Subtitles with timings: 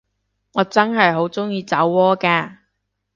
[0.53, 2.57] 我真係好鍾意酒窩㗎